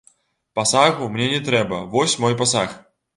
[0.59, 2.75] Пасагу мне не трэба, вось мой пасаг.